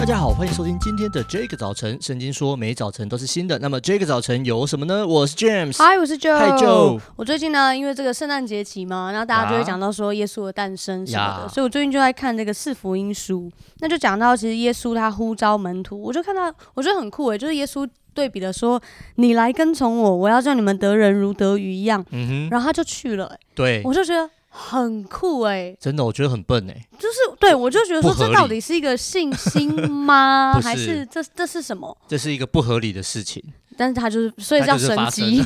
[0.00, 2.00] 大家好，欢迎收听今天的这个早晨。
[2.00, 3.58] 圣经说，每早晨都是新的。
[3.58, 5.06] 那么这个早晨有什么呢？
[5.06, 6.98] 我是 James，嗨，我是 Joe，嗨 Joe。
[7.16, 18.80] 我最近呢，因为这个圣诞节期嘛，然后大家就会讲到说耶稣的诞生什么的，呀所以我最近就在看这个四福音书，那就讲到其实耶稣他呼召门徒，我就看到我觉得很酷诶，就是耶稣对比的说，
[19.16, 22.02] 你来跟从我，我要叫你们得人如得鱼一样。
[22.10, 24.30] 嗯哼，然后他就去了，对，我就觉得。
[24.52, 30.54] 很酷哎、欸，真的，我觉得很笨哎、欸，就是对我就觉得说，这到底是一个信心吗？
[30.60, 30.66] 是。
[30.68, 31.96] 还是这这是什么？
[32.08, 33.42] 这是一个不合理的事情，
[33.76, 35.44] 但是他就是，所以叫神机，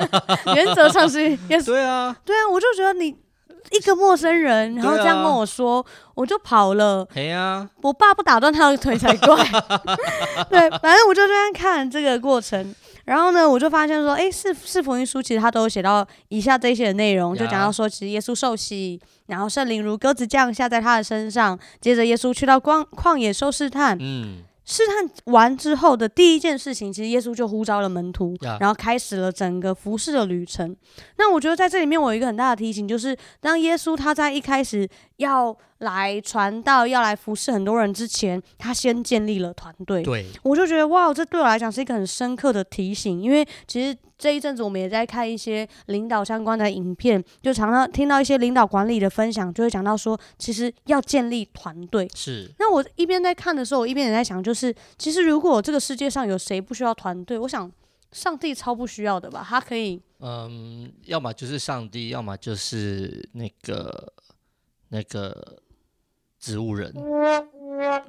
[0.56, 3.14] 原则上是也是，对啊，对啊，我就觉得你
[3.72, 7.06] 一个陌生人，然后这样跟我说，啊、我就跑了，
[7.82, 9.36] 我爸不打断他的腿才怪，
[10.48, 12.74] 对，反正我就这样看这个过程。
[13.06, 30.76] 然后呢，我就发现说，哎，是是福音书其实他都写到以下这些的内容，就讲到说，其实耶稣受洗，然后圣灵如鸽子降下在他的身上，接着耶稣去到旷旷野受试探，嗯，试探完之后的第一件事情，其实耶稣就呼召了门徒，然后开始了整个服侍的旅程。
[31.18, 40.02] 那我觉得在这里面，我有一个很大的提醒，就是当耶稣他在一开始要来传道、要来服侍很多人之前，他先建立了团队。
[40.02, 52.08] 对，我就觉得哇，这对我来讲是一个很深刻的提醒，因为其实这一阵子我们也在看一些领导相关的影片，就常常听到一些领导管理的分享，就会讲到说，其实要建立团队。
[52.14, 52.50] 是。
[52.58, 57.70] 那我一边在看的时候，我一边也在想，就是其实如果这个世界上有谁不需要团队，我想
[58.12, 59.44] 上帝超不需要的吧？
[59.46, 64.12] 他可以，嗯，要么就是上帝，要么就是那个
[64.88, 65.58] 那个。
[66.38, 66.92] 植物人，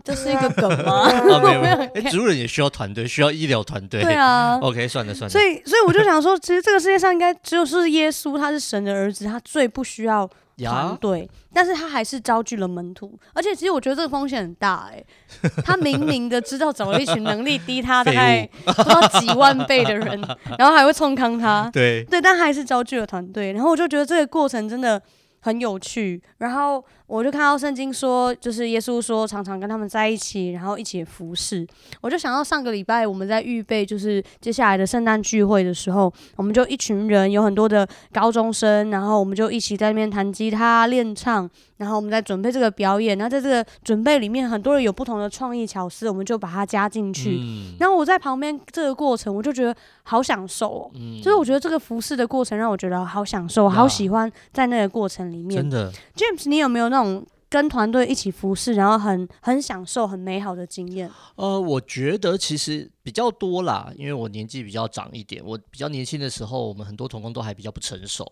[0.03, 1.03] 这是一个梗吗？
[1.09, 4.01] 啊， 没有植物人也需要团队，需要医疗团队。
[4.01, 5.29] 对啊，OK，算了算了。
[5.29, 13.17] 所以，所以我就想说，其实这个世界上应该只有是耶稣，他是神的儿子，他最不需要团队，但是他还是招聚了门徒。
[13.33, 15.03] 而且，其实我觉得这个风险很大，哎，
[15.65, 20.19] 他明明的知道找了一群能力低他大概不知道几万倍的人，
[20.57, 23.53] 然后还会冲康他，对对，但还是招聚了团队。
[23.53, 25.01] 然后我就觉得这个过程真的
[25.41, 26.83] 很有趣，然后。
[27.07, 31.65] 我就看到圣经说，就是耶稣说常常跟他们在一起，然后一起服侍。
[32.01, 43.17] 我就想到上个礼拜我们在预备就是接下来的圣诞聚会的时候，我们就一群人有很多的高中生，然后我们就一起在那边弹吉他练唱，然后我们在准备这个表演。
[43.17, 47.39] 那在这个准备里面，很多人有不同的创意巧思，我们就把它加进去。
[47.41, 50.91] 嗯、然后我在旁边这个过程，我就觉得好享受哦。
[50.95, 55.61] 嗯、就是我觉得这个服侍的过程让我觉得好享受，好喜欢在那个过程里面。
[55.61, 56.96] 真的，James，你有没有那？
[56.97, 61.09] 那种跟团队一起服侍，然后很很享受、很美好的经验。
[61.35, 65.41] 呃，我觉得其实比较多啦，因为我年纪比较长一点。
[65.45, 68.25] 我比较年轻的时候，我们很多同工都还比较不成熟，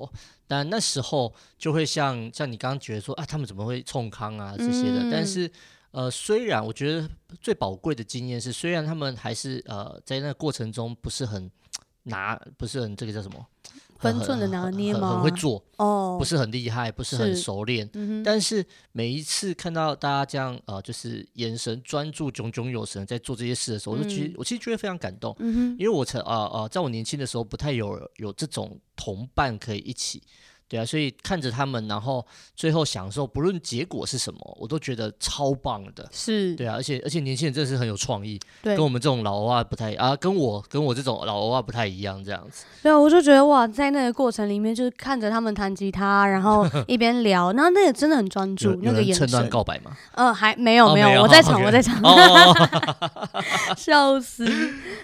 [0.47, 5.03] 但那时候就会像像你刚刚觉得说啊，他们怎么会冲康啊这些的。
[5.03, 5.49] 嗯、但是
[5.91, 7.07] 呃，虽然我觉得
[7.39, 11.49] 最宝贵的经验是，虽然他们还是呃在那个过程中不是很
[12.03, 13.45] 拿，不是很这个叫什么？
[14.05, 15.09] 分寸的拿捏吗？
[15.09, 17.89] 很，很会做哦，不是很厉害，不是很熟练。
[17.93, 25.35] 嗯、但是每一次看到大家这样呃，就是眼神专注、炯炯有神在做这些事的时候，嗯、我就其实我其实觉得非常感动。
[25.77, 30.21] 因为我曾啊啊，在我年轻的时候不太有有这种同伴可以一起。
[30.67, 36.07] 对啊，所以看着他们，然后最后享受，不论结果是什么，我都觉得超棒的。
[36.11, 42.65] 是，对啊，而且而且年轻人真的是很有创意，对跟我们这种老欧啊不太啊，跟我跟我这种老欧啊不太一样，这样子。
[42.81, 49.27] 对啊，我就觉得哇，在那个过程里面，就是看着他们弹吉他，然后 一边聊，然后那个真的很专注，那个眼神。
[49.27, 49.95] 趁乱告白吗？
[50.13, 52.01] 嗯、呃，还没有没有，我在场我在场，
[53.77, 54.45] 笑死。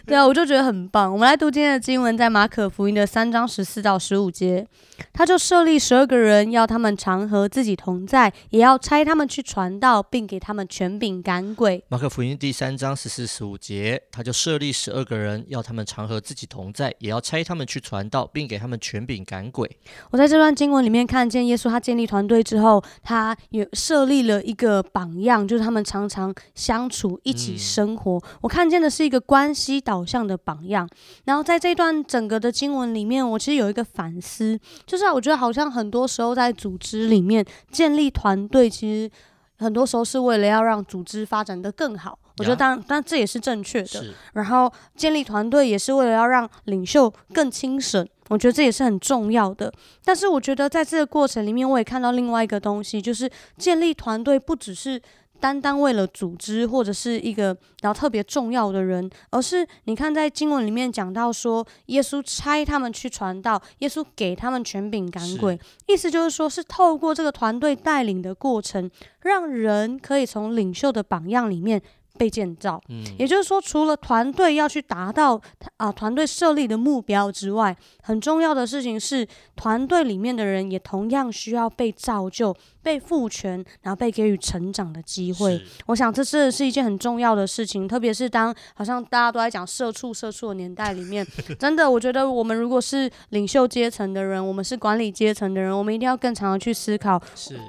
[0.07, 1.13] 对啊，我就觉得很棒。
[1.13, 4.65] 我们来读今天的经文，在马可福音的三章十四到十五节。
[5.13, 11.83] 他就设立十二个人，要他们常和自己同在，也要差他们去传道，并给他们权柄赶鬼。
[11.89, 19.69] 马可福音第三章十四十五节，他就设立十二个人，要他们常和自己同在，也要差他们去传道，并给他们权柄赶鬼。
[20.11, 28.13] 我在这段经文里面看见耶稣，他建立团队之后，他也设立了一个榜样，就是他们常常相处，一起生活。
[28.19, 30.87] 嗯、我看见的是一个关系导向的榜样。
[31.25, 34.57] 然后在这段整个的经文里面，我其实有一个反思。
[34.85, 39.11] 就是啊，我觉得好像很多时候在组织里面建立团队，其实
[39.57, 42.17] 很多时候是为了要让组织发展的更好。
[42.37, 44.05] 我觉得当然，但这也是正确的。
[44.33, 49.73] 然后建立团队也是为了要让领袖更轻省，我觉得这也是很重要的。
[50.05, 55.01] 但是我觉得在这个过程里面，我也看到另外一个东西，就是建立团队不只是。
[55.41, 68.89] 单单为了组织或者是一个然后特别重要的人，而是你看在经文里面讲到说，耶稣差他们去传道，耶稣给他们权柄赶鬼，意思就是说是透过这个团队带领的过程，
[69.21, 71.81] 让人可以从领袖的榜样里面
[72.17, 72.79] 被建造。
[72.89, 75.41] 嗯，也就是说，除了团队要去达到
[75.77, 82.55] 啊团队设立的目标之外，很重要的事情是，团队里面的人也同样需要被造就。
[82.83, 85.61] 被赋权，然后被给予成长的机会。
[85.87, 91.25] 我想这是是一件很重要的事情，特别是当好像大家都在讲社畜、社畜的年代里面，
[91.59, 97.21] 真的，我觉得我们如果是领袖阶层的人，我们是管理阶层的人，我们一定要更常的去思考，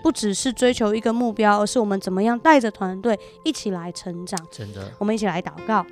[0.03, 4.39] 不只是追求一个目标，而是我们怎么样带着团队一起来成长。
[4.51, 5.85] 真的，我们一起来祷告。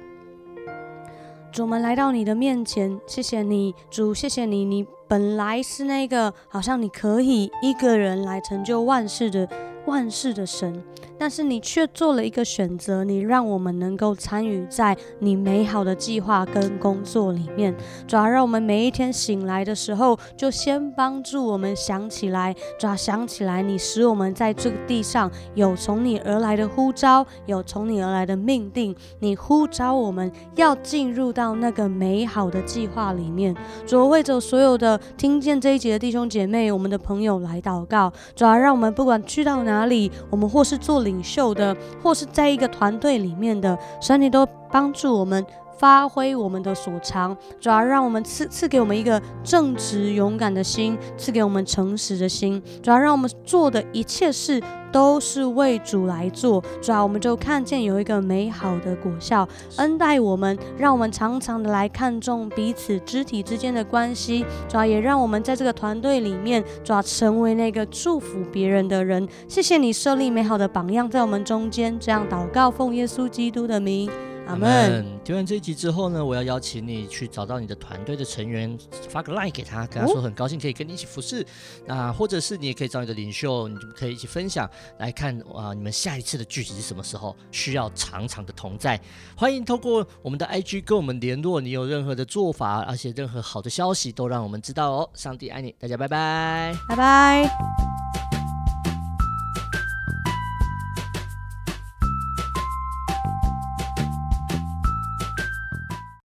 [1.52, 9.48] 主，我们来到你的面前，谢谢你，主，谢谢你，你本来是那个好像你可以一个人来成就万事的
[9.84, 10.84] 万事的神。
[11.20, 17.76] 但是你却做了一个选择，你让我们能够参与在你美好的计划跟工作里面。
[18.08, 28.96] 主要让我们每一天醒来的时候，就先帮助我们想起来，主要想起来，你使我们在这个地上有从你而来的呼召，有从你而来的命定。
[29.18, 33.54] 你呼召我们要进入到那个美好的计划里面。
[33.86, 38.10] 主要为着所有的听见这一集的弟兄姐妹，我们的朋友来祷告。
[38.34, 45.44] 主要让我们不管去到哪里，我们或是做领袖的，或是在一个团队里面的，所以你都帮助我们
[45.80, 54.62] 发挥我们的所长，主要让我们赐赐给我们一个正直勇敢的心，赐给我们诚实的心，主要让我们做的一切事。
[54.92, 69.28] 都是为主来做，主要我们就看见有一个美好的果效，恩待我们，让我们常常的来看重彼此肢体之间的关系，主要也让我们在这个团队里面，主要成为那个祝福别人的人。
[69.46, 74.10] 谢谢你设立美好的榜样在我们中间，这样祷告，奉耶稣基督的名。
[74.50, 75.06] 阿门。
[75.22, 78.76] 听完这一集之后呢，我要邀请你去找到你的团队的成员，
[79.08, 81.46] 发个 line 给他，跟他说很高兴可以跟你一起服侍。
[81.86, 84.68] 那或者是你也可以找你的领袖，你们可以一起分享
[84.98, 87.36] 来看啊、呃，你们下一次的聚集是什么时候？
[87.52, 89.00] 需要常常的同在。
[89.36, 95.10] 欢迎透过我们的 IG 跟我们联络，你有任何的做法，而且任何好的消息都让我们知道哦。
[95.14, 98.29] 上帝爱你，大家拜拜，拜拜。